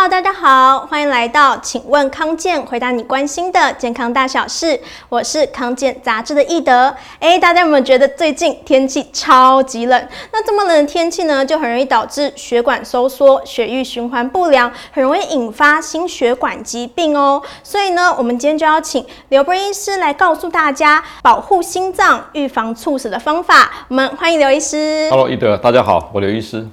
[0.00, 4.80] Hello，大家好，欢迎来到请问康健，回答你关心的健康大小事。
[5.10, 6.94] 我是康健杂志的易德。
[7.18, 10.08] 哎，大家有没有觉得最近天气超级冷？
[10.32, 17.42] 那这么冷的天气呢，就很容易导致血管收缩、血液循环不良，很容易引发心血管疾病哦。
[17.62, 23.70] 所以呢，我们今天就要请刘波医师来告诉大家保护心脏、预防猝死的方法。
[23.88, 25.08] 我们欢迎刘医师。
[25.10, 26.66] Hello，易德，大家好，我刘医师。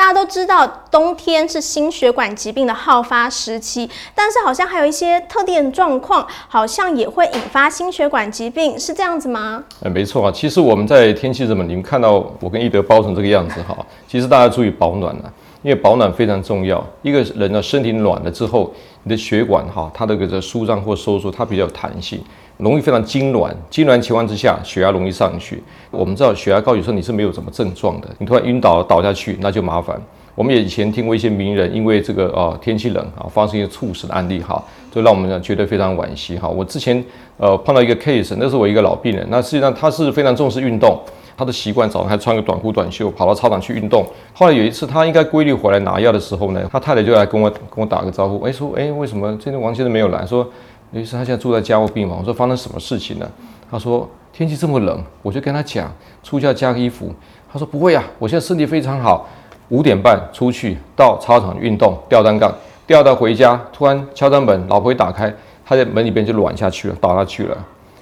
[0.00, 9.62] 大家都知道，冬天是心血管疾病的好发时期，但是好像还有一些特定状况，好像也会引发心血管疾病，是这样子吗？
[9.84, 10.32] 哎，没错啊。
[10.34, 13.76] 其实我们在天气这么，你们看到我跟一德包成这个样子哈，
[14.08, 15.30] 其实大家注意保暖了，
[15.62, 16.84] 因为保暖非常重要。
[17.02, 22.20] 一个人的身体暖了之后，你的血管哈，它的这个舒张或收缩，它比较有弹性。
[22.58, 23.50] 容易非常痉挛。
[23.70, 25.62] 痉挛情况之下，血压容易上去。
[25.90, 29.98] 我们知道血压高，有时候你是没有什么症状的，你突然晕倒倒下去，那就麻烦。
[30.34, 36.48] 我们也以前听过一些名人因为这个呃天气冷啊，发生一些猝死的案例哈，就让我们呢觉得非常惋惜哈。
[36.48, 37.02] 我之前
[37.36, 40.98] 呃碰到一个 case，那是我一个老病人，那实际上他是非常重视运动，
[41.40, 44.06] 他的习惯早上还穿个短裤短袖跑到操场去运动。
[44.34, 50.26] 后来有一次他应该规律回来拿药的时候呢，他太太就来跟我跟我打个招呼，哎说哎为什么今天王先生没有来？
[50.26, 50.46] 说。
[50.92, 52.18] 于是他现在住在加护病房。
[52.18, 53.30] 我说发生什么事情了？
[53.70, 55.88] 他说天气这么冷，我就跟他讲
[56.20, 57.14] 出去要加衣服。
[57.52, 59.28] 他说不会啊，我现在身体非常好。
[59.68, 62.52] 五点半出去到操场运动，吊单杠，
[62.88, 65.32] 吊到回家，突然敲敲门，老婆一打开，
[65.64, 67.56] 他在门里边就软下去了，倒下去了。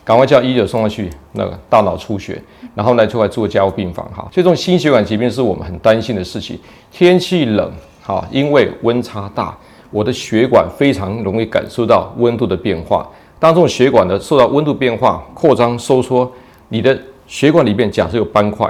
[0.09, 2.41] 赶快叫医者送他去那个大脑出血，
[2.75, 4.07] 然后呢就来住加护病房。
[4.07, 6.59] 哈，所以这种心血管疾病是我们很担心的事情。
[6.91, 7.71] 天气冷，
[8.03, 9.55] 哈，因为温差大。
[9.91, 13.07] 我的血管非常容易感受到温度的变化。
[13.39, 16.33] 当这种血管的受到温度变化、扩张、收缩，
[16.71, 18.67] 你的血管里面假设有斑块，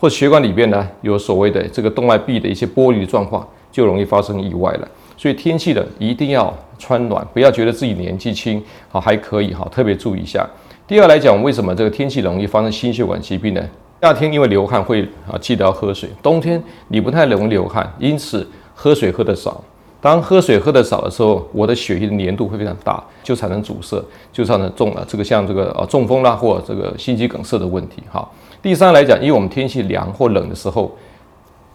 [0.00, 4.88] 或血管里边呢有所谓的这个动脉壁的一些剥离的状况，就容易发生意外了。
[5.18, 10.48] 所以天气冷一定要穿暖，不要觉得自己年纪轻，好还可以哈，特别注意一下。
[10.88, 13.60] 第二来讲，为什么这个天气容易发生心血管疾病呢？
[14.00, 19.62] 夏天因为流汗会啊记得要喝水，冬天你不太容易流汗，因此喝水喝得少。
[20.00, 28.02] 当喝水喝得少的时候，我的血液的粘度会非常大，就产生阻塞，就造成中了这个像这个呃中风啦，或这个心肌梗塞的问题。
[28.10, 28.26] 哈，
[28.62, 30.90] 第三来讲，因为我们天气凉或冷的时候，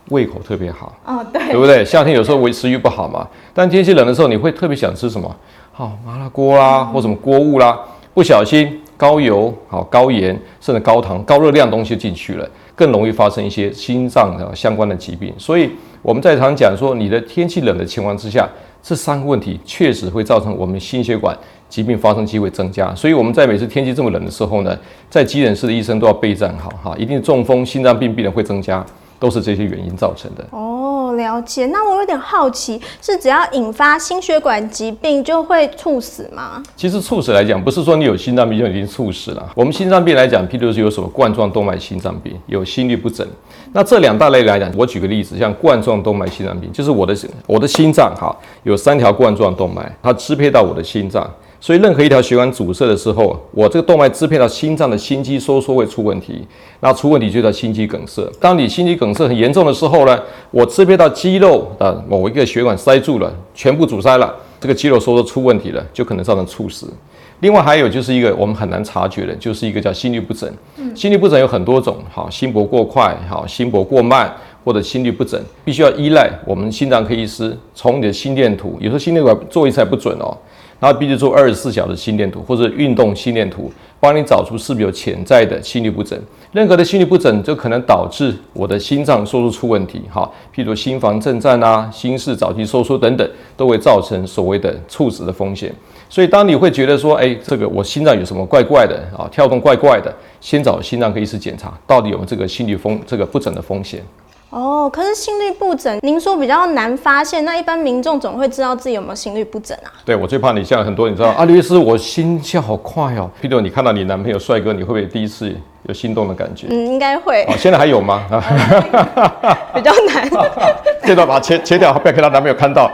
[0.09, 1.85] 胃口特别好，哦对，对不对？
[1.85, 5.35] 夏天有时候胃食欲不好嘛，但天气冷的时候，你会特别想吃什么？
[5.71, 7.79] 好麻辣锅啦，或什么锅物啦，
[8.15, 15.33] 不小心高油、好高盐，甚至高糖、高热量的东西进去了，更容易发生一些心脏的相关的疾病。
[15.37, 15.69] 所以。
[16.03, 18.45] 我们在常讲说，你的天气冷的情况之下，
[18.81, 21.33] 这三个问题确实会造成我们心血管
[21.69, 22.93] 疾病发生机会增加。
[22.93, 24.77] 所以我们在每次天气这么冷的时候呢，
[25.09, 28.85] 在急诊室的医生都要备战好哈，一定中风、心脏病病人会增加，
[29.17, 30.45] 都是这些原因造成的。
[30.51, 30.82] 哦，
[31.15, 31.65] 了解。
[31.67, 36.61] 那我有点好奇，是只要引发心血管疾病就会猝死吗？
[36.75, 39.51] 其实猝死来讲，不是说你有心脏病就已经猝死了。
[39.55, 43.27] 我们心脏病来讲，譬如是有什么冠状动脉心脏病，有心律不整。
[43.71, 47.15] 那这两大类来讲，我举个例子，像冠状动脉心脏病，就是我的
[47.47, 51.29] 我的心脏哈，有三条冠状动脉，它支配到我的心脏，
[51.63, 56.45] 所以任何一条血管阻塞的时候，我这个动脉支配到心脏的心肌收缩会出问题，
[56.81, 58.21] 那出问题就叫心肌梗塞。
[58.37, 60.19] 当你心肌梗塞很严重的时候呢，
[60.51, 66.91] 我支配到肌肉的某一个血管塞住了，全部阻塞了，这个肌肉收缩出问题了，就可能造成猝死。
[67.39, 70.51] 另外还有就是一个我们很难察觉的，就是一个叫心律不整。
[70.93, 74.29] 心律不整有很多种，好，心搏过快，好，心搏过慢，
[74.65, 80.37] 或者心律不整，必须要依赖我们心脏科医师从你的心电图，有时候心电图做一次还不准哦，
[80.83, 83.71] 然后必须做二十四小时心电图或者运动心电图，
[84.01, 86.19] 帮你找出是不是有潜在的心律不整。
[86.51, 95.73] 任何的心律不整就可能导致我的心脏收缩出问题，哈，譬如心房震颤啊、心室早期收缩等等，都会造成所谓的猝死的风险。
[96.09, 104.03] 所以，当你会觉得说，哎，这个我心脏有什么怪怪的啊，跳动怪怪的，先找心脏科医师检查，到底有没有这个心律风这个不整的风险。
[104.53, 109.89] 哦，可是心律不整，您说比较难发现，那一般民众总会知道自己有没有心律不整啊？
[110.05, 113.27] 对，我最怕你像很多，你知道，啊，刘医师，我心跳好快哦。
[113.41, 115.51] 譬如你看到你男朋友帅哥，你会不会第一次
[115.87, 116.67] 有心动的感觉？
[116.69, 117.43] 嗯，应该会。
[117.45, 118.21] 哦，现在还有吗？
[119.73, 120.29] 比较难。
[121.03, 122.91] 这段把它切切掉，不要给他男朋友看到。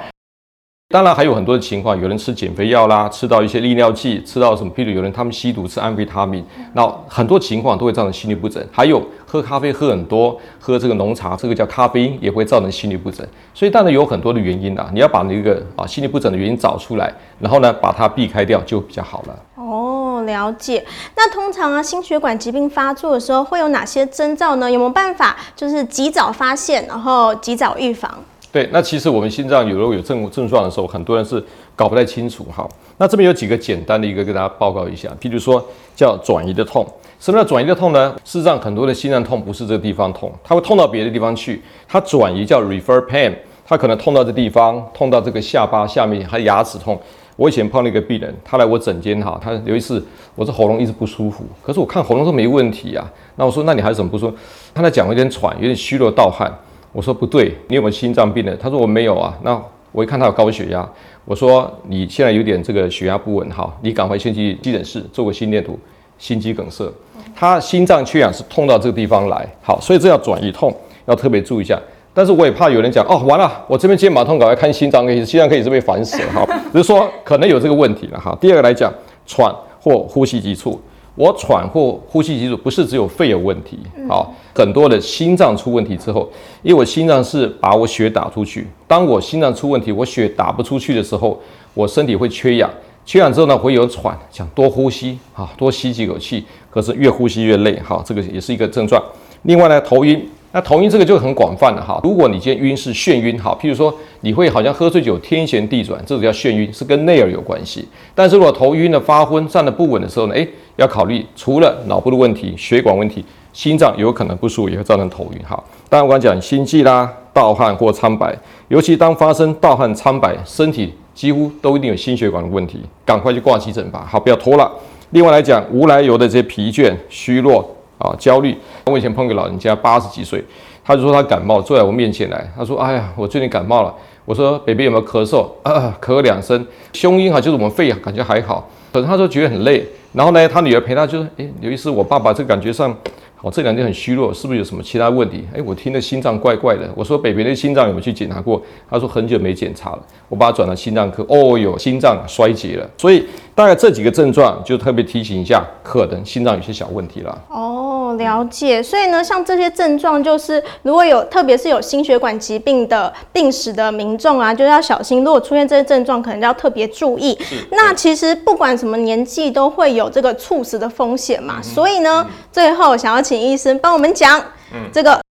[0.92, 4.72] 当然还有很多的情况，有人吃减肥药啦，吃到一些利尿剂，吃到什么？
[4.76, 8.66] 譬如有人他们吸毒吃安非他命，那很多情况都会造成心律不整。
[8.72, 9.00] 还有
[9.32, 13.24] 喝咖啡喝很多，喝这个浓茶，这个叫咖啡因，也会造成心律不整。
[13.54, 19.40] 所以当然有很多的原因啦，你要把那个啊心律不整的原因找出来，然后呢把它避开掉就比较好了。
[19.54, 20.84] 哦，了解。
[21.16, 24.72] 那通常啊心血管疾病发作的时候会有哪些征兆呢？
[24.72, 28.12] 有没有办法就是及早发现，然后及早预防？
[28.52, 31.44] 对，那其实我们心脏有时候有症症状的时候，很多人是
[31.76, 32.44] 搞不太清楚。
[32.46, 32.68] 哈，
[32.98, 35.64] 那这边有几个简单的一个跟大家报告一下，譬如说
[35.96, 36.84] 叫转移的痛。
[37.20, 38.16] 什么叫转移的痛呢？
[38.24, 41.62] 事实上，很多的心脏痛不是这个地方痛，它会痛到别的地方去。
[41.88, 43.32] 它转移叫 refer pain，
[43.64, 47.00] 它可能痛到这地方，痛到这个下巴下面，还牙齿痛。
[47.36, 50.04] 我以前碰到一个病人，他来我诊间哈，他有一次
[50.34, 53.10] 我这喉咙一直不舒服，可是我看喉咙都没问题啊。
[53.36, 54.36] 那我说，那你还有什么不舒服？
[54.74, 56.52] 他在讲有点喘，有点虚弱盗汗。
[56.92, 58.56] 我说不对，你有没有心脏病呢？
[58.60, 59.38] 他说我没有啊。
[59.44, 60.88] 那我一看他有高血压，
[61.26, 65.78] 我说你现在有点这个血压不稳哈，你赶快先去急诊室做个心电图，
[66.18, 66.92] 心肌梗塞。
[67.36, 70.76] 他心脏缺氧是痛到这个地方来，好，所以这要转移痛，
[71.06, 71.80] 要特别注意一下。
[72.14, 76.46] 但是我也怕有人讲哦，完了，我这边肩膀痛，赶快看心脏科，心脏科也是被烦死了哈。
[76.72, 78.38] 只是说可能有这个问题了哈。
[78.42, 78.92] 第二个来讲，
[79.26, 80.80] 喘或呼吸急促，
[81.20, 83.78] 我喘或呼吸急促不是只有肺有问题，
[84.08, 86.26] 好，很多的心脏出问题之后，
[86.64, 91.38] 因为我心脏是把我血打出去，当我心脏出问题，我血打不出去的时候，
[91.74, 92.72] 我身体会缺氧，
[93.06, 99.04] 缺氧之后呢会有喘，想多呼吸啊，多吸几口气，可是越呼吸越累，好，这个也是一个症状。
[99.42, 100.26] 另外呢，头晕。
[100.52, 102.00] 那头晕这个就很广泛了哈。
[102.04, 107.88] 如果你今天晕是眩晕，好，譬如说你会好像喝醉酒天旋地转，这个叫眩晕，是跟内耳有关系。
[108.16, 110.48] 但是如果头晕的发昏、站得不稳的时候呢，诶，
[110.78, 113.24] 要考虑除了脑部的问题、血管问题，
[113.54, 115.64] 心脏有可能不舒服，也会造成头晕哈。
[115.88, 118.36] 当然我刚讲心悸啦、盗汗或苍白，
[118.70, 124.72] 尤其当发生盗汗、苍白，身体几乎都一定有心血管的问题，赶快去挂急诊吧，好，不要拖了。
[125.12, 127.76] 另外来讲，无来由的这些疲倦、虚弱。
[128.00, 128.58] 啊，焦虑。
[128.86, 130.44] 我以前碰个老人家，八十几岁，
[130.84, 133.94] 他就说他感冒，坐在我面前来，他说：“哎呀，我最近感冒了。”
[134.26, 139.86] 我说：“baby 有没有咳嗽？”咳，咳两声，胸音哈，就是我们肺感觉还好，可是他说觉得很累。
[140.14, 142.96] 然后呢，他女儿陪他，就说：“哎，刘医师，我爸爸这感觉上。”
[143.42, 145.48] 我这两天很虚弱，是不是有什么其他问题？
[145.56, 146.90] 哎，我听的心脏怪怪的。
[146.94, 148.62] 我说北北的心脏有没有去检查过？
[148.90, 150.00] 他说很久没检查了。
[150.28, 151.26] 我把他转到心脏科。
[151.30, 152.90] 哦哟，心脏衰竭了。
[152.98, 153.26] 所以
[153.56, 157.42] 大概这几个症状就特别提醒一下，可能心脏有些小问题了。
[157.48, 158.84] 哦，了解。
[158.84, 165.24] 所以呢，像这些症状，就是如果有特别是有心血管疾病的病史的民众啊，就要小心。
[165.24, 167.38] 如果出现这些症状，可能要特别注意。
[167.72, 171.56] 那其实不管什么年纪，都会有这个猝死的风险嘛。
[171.60, 173.29] 嗯、所以呢，嗯、最后想要。
[173.30, 174.40] 请医生帮我们讲，
[174.74, 175.22] 嗯，这个。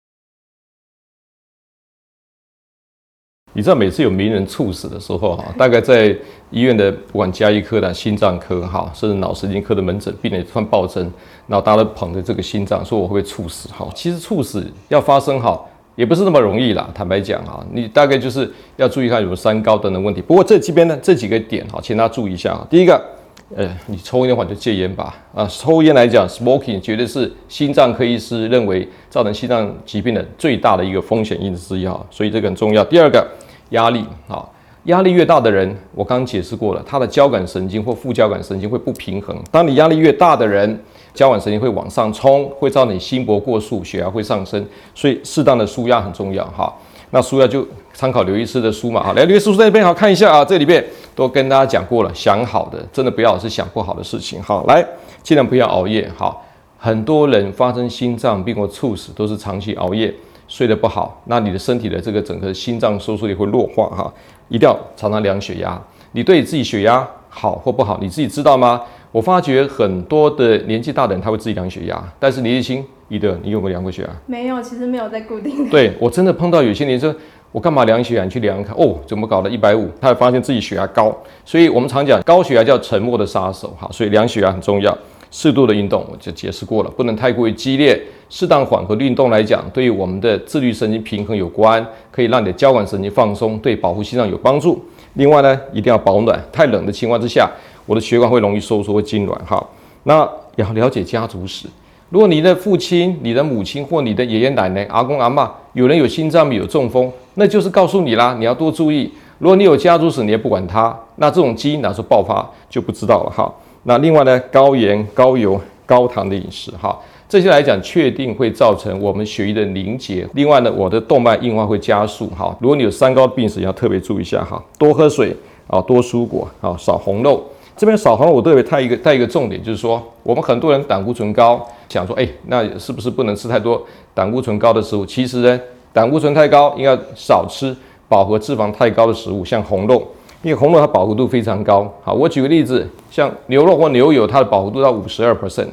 [3.53, 6.17] 你知道每次有名人猝死的时候，哈， 大概在
[6.53, 11.13] 医院的不管家医科的、心脏科，哈，甚至脑神经科的门诊，病人突然暴增，
[11.49, 13.69] 然后大家都捧着这个心脏，说我会不会猝死？
[13.71, 15.61] 哈，其实猝死要发生，哈，
[15.97, 16.89] 也不是那么容易啦。
[16.95, 20.23] 坦白讲，哈，你大概就是要注意看有没有三高等等问题。
[20.23, 22.65] 不过这这边呢，这几个点，哈，请大家注意一下。
[22.71, 23.18] 第一个。
[23.57, 25.15] 呃，你抽烟的话就戒烟吧。
[25.35, 32.85] 啊，抽烟来讲，smoking 绝对是心脏科医师认为造成心脏疾病的最大的一个风险因子之一哈，所以这个很重要。
[32.85, 33.27] 第二个，
[33.71, 34.47] 压力啊，
[34.85, 39.35] 压力越大的人，我刚刚解释过了，他的交感神经或副交感神经会不平衡。
[39.51, 40.79] 当你压力越大的人，
[41.15, 44.63] 交感神经会往上冲，会造成你心搏过速，血压会上升，
[44.95, 46.71] 所以适当的舒压很重要哈。
[47.11, 50.85] 那书要就参考刘医师的书嘛，好，来刘医师在这边好看一下啊，这里边
[51.15, 54.85] 都跟大家讲过了，想好的真的不要是想不好的事情，好，来
[55.23, 56.45] 尽量不要熬夜，好，
[56.77, 60.15] 很多人发生心脏病或猝死都是长期熬夜，
[60.47, 64.13] 睡得不好，那你的身体的这个整个心脏收缩力会弱化哈，
[64.49, 65.81] 一定要常常量血压，
[66.13, 68.81] 你对自己血压好或不好，你自己知道吗？
[69.11, 72.85] 我发觉很多的年纪大的人他会自己量血压，但是年纪轻。
[73.11, 74.09] 你的，你有没有量过血压？
[74.27, 75.67] 没有，其实没有在固定。
[75.71, 77.15] 对，我真的碰到有些人说，
[77.51, 78.25] 我干嘛量血压？
[78.25, 79.49] 你去量看，哦，怎么搞的？
[79.49, 81.17] 一百五，他会发现自己血压高。
[81.43, 84.95] 所以我们常讲高血压叫沉默的杀手，哈，所以量血压很重要。
[85.31, 94.83] 适度的运动，我就解释过了，不能太过于激烈，适当缓和的运动来讲，对于我们的自律神经平衡有关，可以让你的交感神经放松，对保护心脏有帮助。
[95.15, 97.51] 另外呢，一定要保暖，太冷的情况之下，
[97.87, 99.35] 我的血管会容易收缩，会痉挛。
[99.45, 99.65] 哈，
[100.05, 101.67] 那要了解家族史。
[102.11, 109.13] 如果你的父亲、你的母亲或你的爷爷奶奶、阿公阿嬷有人有心脏病、有中风，那就是告诉你啦，你要多注意。
[109.39, 113.53] 如果你有家族史，你也不管它，那这种基因哪时候爆发就不知道了哈。
[113.85, 116.99] 那另外呢，高盐、高油、高糖的饮食哈，
[117.29, 120.27] 这些来讲确定会造成我们血液的凝结。
[120.33, 122.57] 另外呢，我的动脉硬化会加速哈。
[122.59, 127.45] 如果你有三高病史，要特别注意一下哈，多喝水啊，多蔬果啊，少红肉。
[127.77, 131.65] 这边少红肉，我特别带一个带一个重点，就是说我们很多人胆固醇高。
[131.91, 133.83] 想说，哎，那是不是不能吃太多
[134.15, 135.05] 胆固醇高的食物？
[135.05, 135.61] 其实呢，
[135.93, 137.77] 胆固醇太高，应该少吃
[138.09, 140.03] 饱和脂肪太高的食物，像红肉，
[140.43, 141.87] 因为红肉它饱和度非常高。
[142.03, 145.69] 好，我举个例子，像牛肉或牛油，它的饱和度到五十二 percent，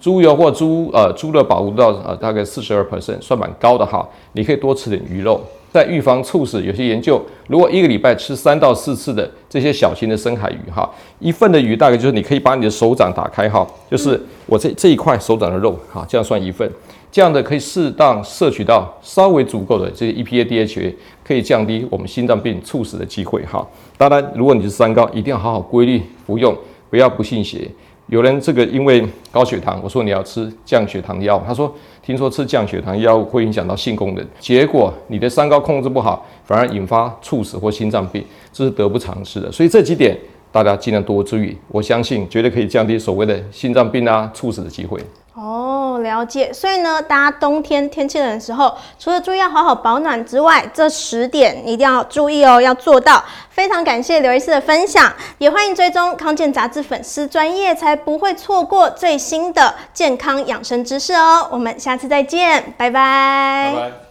[0.00, 4.08] 猪油或猪呃猪的饱和到呃大概四十二 percent，算蛮高的哈。
[4.32, 5.40] 你可以多吃点鱼肉，
[5.70, 10.88] 在预防猝死，有些研究，如果一个礼拜吃三到四次的这些小型的深海鱼，哈，
[11.18, 16.66] 一份的鱼大概就是你可以把你的手掌打开，哈，就是我这这一块手掌的肉，哈，这样算一份，
[17.12, 23.66] 这样的可以适当摄取到稍微足够的这些 EPA、DHA，可以降低我们心脏病猝死的机会，哈。
[23.98, 26.56] 当然，如果你是三高，一定要好好规律服用，
[26.88, 27.68] 不要不信邪。
[28.10, 39.50] 有人这个因为高血糖，我说你要吃降血糖药，他说听说吃降血糖药会影响到性功能，结果你的三高控制不好，反而引发猝死或心脏病，这是得不偿失的。
[39.52, 40.18] 所以这几点
[40.50, 45.00] 大家尽量多注意，我相信绝对可以降低所谓的心脏病啊、猝死的机会。
[45.40, 46.52] 哦，了解。
[46.52, 53.24] 所以呢，大家冬天天气冷的时候，除了注意要好好保暖之外，这十点一定要注意哦，要做到。
[53.48, 61.48] 非常感谢刘医师的分享，也欢迎追踪康健杂志粉丝专页，才不会错过最新的健康养生知识哦。
[61.50, 63.72] 我们下次再见，拜拜。
[63.74, 64.09] 拜拜。